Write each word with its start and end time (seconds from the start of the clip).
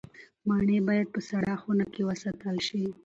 مڼې 0.47 0.77
باید 0.87 1.07
په 1.15 1.19
سړه 1.29 1.53
خونه 1.61 1.85
کې 1.93 2.01
وساتل 2.09 2.55
شي. 2.67 2.83